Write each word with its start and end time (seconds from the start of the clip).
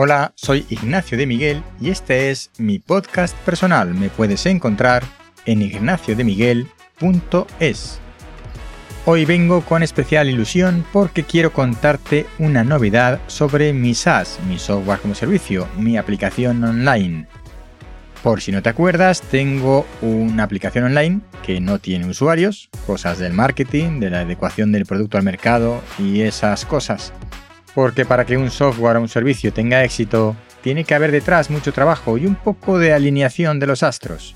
Hola, 0.00 0.32
soy 0.36 0.64
Ignacio 0.70 1.18
de 1.18 1.26
Miguel 1.26 1.64
y 1.80 1.90
este 1.90 2.30
es 2.30 2.52
mi 2.56 2.78
podcast 2.78 3.36
personal. 3.38 3.94
Me 3.94 4.10
puedes 4.10 4.46
encontrar 4.46 5.02
en 5.44 5.60
ignaciodemiguel.es. 5.60 7.98
Hoy 9.06 9.24
vengo 9.24 9.62
con 9.62 9.82
especial 9.82 10.30
ilusión 10.30 10.84
porque 10.92 11.24
quiero 11.24 11.52
contarte 11.52 12.26
una 12.38 12.62
novedad 12.62 13.18
sobre 13.26 13.72
mi 13.72 13.92
SaaS, 13.92 14.38
mi 14.48 14.60
software 14.60 15.00
como 15.00 15.16
servicio, 15.16 15.66
mi 15.76 15.98
aplicación 15.98 16.62
online. 16.62 17.26
Por 18.22 18.40
si 18.40 18.52
no 18.52 18.62
te 18.62 18.68
acuerdas, 18.68 19.20
tengo 19.20 19.84
una 20.00 20.44
aplicación 20.44 20.84
online 20.84 21.22
que 21.44 21.60
no 21.60 21.80
tiene 21.80 22.06
usuarios, 22.06 22.70
cosas 22.86 23.18
del 23.18 23.32
marketing, 23.32 23.98
de 23.98 24.10
la 24.10 24.20
adecuación 24.20 24.70
del 24.70 24.86
producto 24.86 25.18
al 25.18 25.24
mercado 25.24 25.82
y 25.98 26.20
esas 26.20 26.64
cosas. 26.66 27.12
Porque 27.78 28.04
para 28.04 28.26
que 28.26 28.36
un 28.36 28.50
software 28.50 28.96
o 28.96 29.00
un 29.00 29.08
servicio 29.08 29.52
tenga 29.52 29.84
éxito, 29.84 30.34
tiene 30.62 30.82
que 30.82 30.96
haber 30.96 31.12
detrás 31.12 31.48
mucho 31.48 31.72
trabajo 31.72 32.18
y 32.18 32.26
un 32.26 32.34
poco 32.34 32.76
de 32.76 32.92
alineación 32.92 33.60
de 33.60 33.68
los 33.68 33.84
astros. 33.84 34.34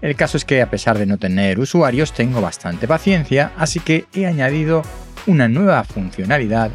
El 0.00 0.14
caso 0.14 0.36
es 0.36 0.44
que 0.44 0.62
a 0.62 0.70
pesar 0.70 0.96
de 0.96 1.04
no 1.04 1.18
tener 1.18 1.58
usuarios, 1.58 2.12
tengo 2.12 2.40
bastante 2.40 2.86
paciencia, 2.86 3.50
así 3.58 3.80
que 3.80 4.04
he 4.14 4.26
añadido 4.26 4.82
una 5.26 5.48
nueva 5.48 5.82
funcionalidad 5.82 6.70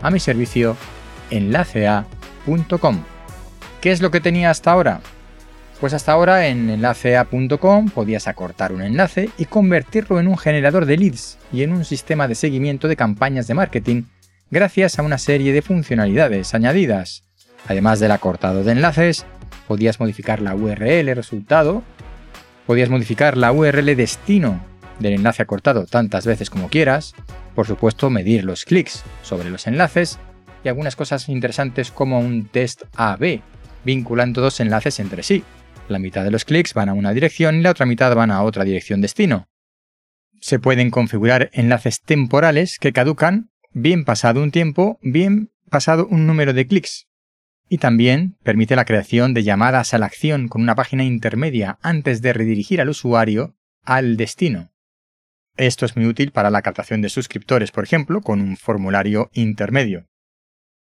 a 0.00 0.12
mi 0.12 0.20
servicio 0.20 0.76
enlacea.com. 1.30 3.02
¿Qué 3.80 3.90
es 3.90 4.00
lo 4.00 4.12
que 4.12 4.20
tenía 4.20 4.50
hasta 4.50 4.70
ahora? 4.70 5.00
Pues 5.80 5.92
hasta 5.92 6.12
ahora 6.12 6.46
en 6.46 6.70
enlacea.com 6.70 7.90
podías 7.90 8.28
acortar 8.28 8.72
un 8.72 8.82
enlace 8.82 9.28
y 9.38 9.46
convertirlo 9.46 10.20
en 10.20 10.28
un 10.28 10.38
generador 10.38 10.86
de 10.86 10.98
leads 10.98 11.36
y 11.52 11.64
en 11.64 11.72
un 11.72 11.84
sistema 11.84 12.28
de 12.28 12.36
seguimiento 12.36 12.86
de 12.86 12.94
campañas 12.94 13.48
de 13.48 13.54
marketing 13.54 14.04
gracias 14.54 15.00
a 15.00 15.02
una 15.02 15.18
serie 15.18 15.52
de 15.52 15.62
funcionalidades 15.62 16.54
añadidas. 16.54 17.24
Además 17.66 17.98
del 17.98 18.12
acortado 18.12 18.62
de 18.62 18.70
enlaces, 18.70 19.26
podías 19.66 19.98
modificar 19.98 20.40
la 20.40 20.54
URL 20.54 21.12
resultado, 21.16 21.82
podías 22.64 22.88
modificar 22.88 23.36
la 23.36 23.50
URL 23.50 23.96
destino 23.96 24.64
del 25.00 25.14
enlace 25.14 25.42
acortado 25.42 25.86
tantas 25.86 26.24
veces 26.24 26.50
como 26.50 26.68
quieras, 26.68 27.14
por 27.56 27.66
supuesto 27.66 28.10
medir 28.10 28.44
los 28.44 28.64
clics 28.64 29.02
sobre 29.22 29.50
los 29.50 29.66
enlaces 29.66 30.20
y 30.62 30.68
algunas 30.68 30.94
cosas 30.94 31.28
interesantes 31.28 31.90
como 31.90 32.20
un 32.20 32.46
test 32.46 32.84
AB, 32.94 33.40
vinculando 33.84 34.40
dos 34.40 34.60
enlaces 34.60 35.00
entre 35.00 35.24
sí. 35.24 35.42
La 35.88 35.98
mitad 35.98 36.22
de 36.22 36.30
los 36.30 36.44
clics 36.44 36.74
van 36.74 36.88
a 36.88 36.94
una 36.94 37.12
dirección 37.12 37.56
y 37.56 37.62
la 37.62 37.72
otra 37.72 37.86
mitad 37.86 38.14
van 38.14 38.30
a 38.30 38.44
otra 38.44 38.62
dirección 38.62 39.00
destino. 39.00 39.48
Se 40.40 40.60
pueden 40.60 40.90
configurar 40.90 41.50
enlaces 41.52 42.02
temporales 42.02 42.78
que 42.78 42.92
caducan 42.92 43.50
bien 43.74 44.04
pasado 44.04 44.42
un 44.42 44.50
tiempo, 44.50 44.98
bien 45.02 45.50
pasado 45.68 46.06
un 46.06 46.26
número 46.26 46.52
de 46.52 46.66
clics. 46.66 47.08
Y 47.68 47.78
también 47.78 48.36
permite 48.42 48.76
la 48.76 48.84
creación 48.84 49.34
de 49.34 49.42
llamadas 49.42 49.92
a 49.92 49.98
la 49.98 50.06
acción 50.06 50.48
con 50.48 50.62
una 50.62 50.74
página 50.74 51.04
intermedia 51.04 51.78
antes 51.82 52.22
de 52.22 52.32
redirigir 52.32 52.80
al 52.80 52.88
usuario 52.88 53.56
al 53.82 54.16
destino. 54.16 54.70
Esto 55.56 55.86
es 55.86 55.96
muy 55.96 56.06
útil 56.06 56.30
para 56.30 56.50
la 56.50 56.62
captación 56.62 57.00
de 57.02 57.08
suscriptores, 57.08 57.70
por 57.70 57.84
ejemplo, 57.84 58.20
con 58.22 58.40
un 58.40 58.56
formulario 58.56 59.30
intermedio. 59.32 60.06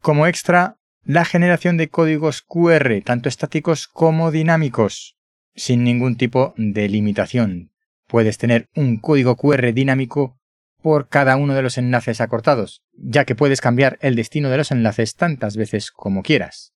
Como 0.01 0.27
extra, 0.27 0.77
la 1.03 1.25
generación 1.25 1.77
de 1.77 1.89
códigos 1.89 2.41
QR, 2.41 3.01
tanto 3.03 3.29
estáticos 3.29 3.87
como 3.87 4.31
dinámicos, 4.31 5.17
sin 5.55 5.83
ningún 5.83 6.15
tipo 6.15 6.53
de 6.57 6.89
limitación. 6.89 7.71
Puedes 8.07 8.37
tener 8.37 8.67
un 8.75 8.97
código 8.97 9.35
QR 9.35 9.73
dinámico 9.73 10.40
por 10.81 11.07
cada 11.07 11.35
uno 11.35 11.53
de 11.53 11.61
los 11.61 11.77
enlaces 11.77 12.21
acortados, 12.21 12.83
ya 12.93 13.25
que 13.25 13.35
puedes 13.35 13.61
cambiar 13.61 13.97
el 14.01 14.15
destino 14.15 14.49
de 14.49 14.57
los 14.57 14.71
enlaces 14.71 15.15
tantas 15.15 15.55
veces 15.55 15.91
como 15.91 16.23
quieras. 16.23 16.73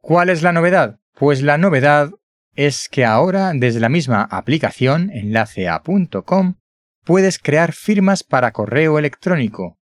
¿Cuál 0.00 0.30
es 0.30 0.42
la 0.42 0.52
novedad? 0.52 0.98
Pues 1.14 1.42
la 1.42 1.58
novedad 1.58 2.10
es 2.54 2.88
que 2.88 3.04
ahora 3.04 3.52
desde 3.54 3.80
la 3.80 3.88
misma 3.88 4.22
aplicación 4.22 5.10
enlacea.com 5.12 6.56
puedes 7.04 7.38
crear 7.38 7.72
firmas 7.72 8.22
para 8.22 8.52
correo 8.52 8.98
electrónico. 8.98 9.78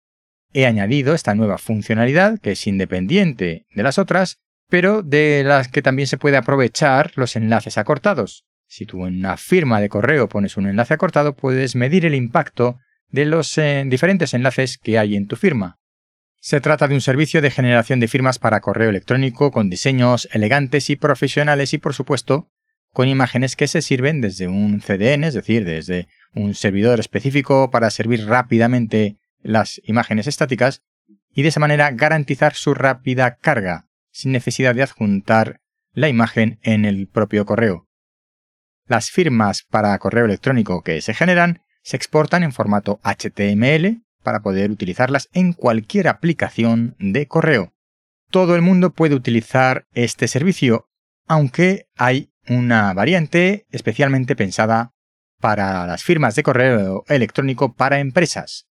He 0.54 0.66
añadido 0.66 1.14
esta 1.14 1.36
nueva 1.36 1.58
funcionalidad 1.58 2.40
que 2.40 2.52
es 2.52 2.68
independiente 2.68 3.66
de 3.74 3.84
las 3.84 3.98
otras, 3.98 4.40
pero 4.68 5.04
de 5.04 5.44
las 5.46 5.68
que 5.68 5.82
también 5.82 6.08
se 6.08 6.18
puede 6.18 6.38
aprovechar 6.38 7.12
los 7.16 7.36
enlaces 7.36 7.78
acortados. 7.78 8.46
Si 8.68 8.86
tú 8.86 9.06
en 9.06 9.18
una 9.18 9.38
firma 9.38 9.82
de 9.82 9.90
correo 9.90 10.30
pones 10.30 10.58
un 10.58 10.68
enlace 10.68 10.94
acortado, 10.94 11.36
puedes 11.36 11.76
medir 11.76 12.06
el 12.06 12.14
impacto 12.14 12.78
de 13.12 13.26
los 13.26 13.58
eh, 13.58 13.84
diferentes 13.88 14.34
enlaces 14.34 14.78
que 14.78 14.98
hay 15.00 15.16
en 15.16 15.28
tu 15.28 15.36
firma. 15.36 15.80
Se 16.42 16.62
trata 16.62 16.88
de 16.88 16.96
un 16.96 17.02
servicio 17.02 17.42
de 17.42 17.52
generación 17.52 18.00
de 18.00 18.08
firmas 18.08 18.40
para 18.40 18.62
correo 18.62 18.90
electrónico 18.90 19.52
con 19.52 19.70
diseños 19.70 20.30
elegantes 20.32 20.90
y 20.90 20.96
profesionales 20.96 21.74
y 21.74 21.78
por 21.78 21.94
supuesto 21.94 22.50
con 22.92 23.08
imágenes 23.08 23.56
que 23.56 23.68
se 23.68 23.82
sirven 23.82 24.22
desde 24.22 24.48
un 24.48 24.80
CDN, 24.80 25.26
es 25.26 25.34
decir, 25.34 25.66
desde 25.66 26.08
un 26.34 26.56
servidor 26.56 27.00
específico 27.00 27.70
para 27.72 27.92
servir 27.92 28.26
rápidamente 28.26 29.18
las 29.42 29.82
imágenes 29.84 30.28
estáticas 30.28 30.82
y 31.34 31.44
de 31.44 31.50
esa 31.50 31.60
manera 31.60 31.92
garantizar 31.92 32.54
su 32.56 32.74
rápida 32.74 33.36
carga 33.36 33.88
sin 34.12 34.32
necesidad 34.32 34.74
de 34.76 34.84
adjuntar 34.84 35.62
la 35.94 36.10
imagen 36.10 36.60
en 36.64 36.86
el 36.86 37.08
propio 37.08 37.46
correo. 37.46 37.88
Las 38.88 39.12
firmas 39.12 39.64
para 39.70 39.98
correo 40.00 40.26
electrónico 40.26 40.82
que 40.82 41.02
se 41.02 41.14
generan 41.14 41.62
se 41.82 41.98
exportan 41.98 42.44
en 42.44 42.52
formato 42.52 43.00
HTML 43.04 44.04
para 44.24 44.42
poder 44.42 44.72
utilizarlas 44.72 45.30
en 45.34 45.54
cualquier 45.54 46.08
aplicación 46.08 46.96
de 47.00 47.28
correo. 47.28 47.74
Todo 48.30 48.56
el 48.56 48.62
mundo 48.62 48.92
puede 48.92 49.16
utilizar 49.16 49.88
este 49.94 50.28
servicio, 50.28 50.88
aunque 51.28 51.88
hay 51.98 52.32
una 52.48 52.94
variante 52.94 53.66
especialmente 53.72 54.36
pensada 54.36 54.94
para 55.40 55.88
las 55.88 56.04
firmas 56.04 56.36
de 56.36 56.44
correo 56.44 57.04
electrónico 57.08 57.74
para 57.74 58.00
empresas. 58.00 58.68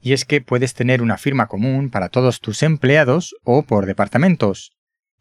Y 0.00 0.12
es 0.12 0.24
que 0.24 0.40
puedes 0.40 0.74
tener 0.74 1.00
una 1.00 1.16
firma 1.16 1.46
común 1.46 1.90
para 1.90 2.10
todos 2.10 2.40
tus 2.40 2.62
empleados 2.62 3.34
o 3.42 3.62
por 3.62 3.86
departamentos. 3.86 4.72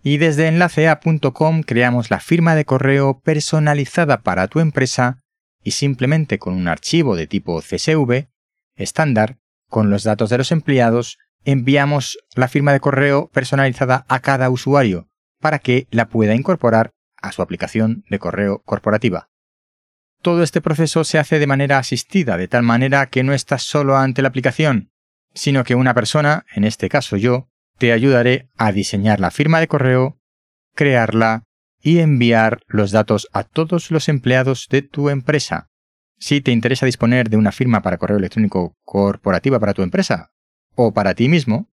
Y 0.04 0.18
desde 0.18 0.50
enlacea.com 0.50 1.64
creamos 1.64 2.12
la 2.12 2.20
firma 2.20 2.56
de 2.56 2.66
correo 2.66 3.22
personalizada 3.22 4.22
para 4.22 4.48
tu 4.50 4.60
empresa 4.60 5.23
y 5.64 5.72
simplemente 5.72 6.40
con 6.40 6.54
un 6.54 6.68
archivo 6.68 7.16
de 7.16 7.28
tipo 7.28 7.62
CSV 7.62 8.28
estándar, 8.76 9.38
con 9.70 9.90
los 9.90 10.04
datos 10.04 10.30
de 10.30 10.38
los 10.38 10.52
empleados, 10.52 11.18
enviamos 11.46 12.18
la 12.36 12.48
firma 12.48 12.74
de 12.74 12.80
correo 12.80 13.30
personalizada 13.34 14.06
a 14.08 14.20
cada 14.20 14.50
usuario 14.50 15.10
para 15.40 15.60
que 15.60 15.88
la 15.92 16.08
pueda 16.08 16.36
incorporar 16.36 16.92
a 17.22 17.32
su 17.32 17.42
aplicación 17.42 18.04
de 18.10 18.20
correo 18.20 18.62
corporativa. 18.64 19.30
Todo 20.22 20.44
este 20.44 20.62
proceso 20.62 21.04
se 21.04 21.20
hace 21.20 21.40
de 21.40 21.48
manera 21.48 21.80
asistida, 21.80 22.38
de 22.38 22.48
tal 22.48 22.64
manera 22.64 23.08
que 23.08 23.24
no 23.24 23.34
estás 23.34 23.64
solo 23.64 23.98
ante 23.98 24.22
la 24.22 24.30
aplicación, 24.30 24.92
sino 25.34 25.64
que 25.64 25.76
una 25.76 25.94
persona, 25.94 26.46
en 26.56 26.64
este 26.64 26.88
caso 26.88 27.18
yo, 27.18 27.50
te 27.78 27.92
ayudaré 27.92 28.50
a 28.58 28.72
diseñar 28.72 29.20
la 29.20 29.32
firma 29.32 29.60
de 29.60 29.68
correo, 29.68 30.20
crearla, 30.76 31.44
y 31.84 32.00
enviar 32.00 32.64
los 32.68 32.92
datos 32.92 33.28
a 33.34 33.44
todos 33.44 33.92
los 33.92 34.08
empleados 34.08 34.68
de 34.70 34.82
tu 34.82 35.10
empresa. 35.10 35.70
Si 36.18 36.40
te 36.40 36.52
interesa 36.52 36.86
disponer 36.86 37.30
de 37.30 37.36
una 37.36 37.52
firma 37.52 37.82
para 37.82 37.98
correo 37.98 38.18
electrónico 38.18 38.78
corporativa 38.86 39.60
para 39.60 39.74
tu 39.74 39.84
empresa 39.84 40.32
o 40.76 40.94
para 40.94 41.14
ti 41.14 41.28
mismo, 41.28 41.70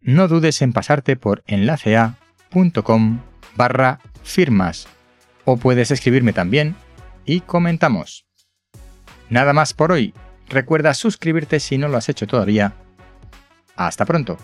no 0.00 0.26
dudes 0.26 0.62
en 0.62 0.72
pasarte 0.72 1.16
por 1.16 1.44
enlacea.com 1.46 3.20
barra 3.56 4.00
firmas 4.22 4.88
o 5.44 5.58
puedes 5.58 5.90
escribirme 5.90 6.32
también 6.32 6.74
y 7.26 7.40
comentamos. 7.40 8.26
Nada 9.28 9.52
más 9.52 9.74
por 9.74 9.92
hoy. 9.92 10.14
Recuerda 10.48 10.94
suscribirte 10.94 11.60
si 11.60 11.76
no 11.76 11.88
lo 11.88 11.96
has 11.96 12.08
hecho 12.08 12.26
todavía. 12.26 12.72
Hasta 13.74 14.04
pronto. 14.04 14.38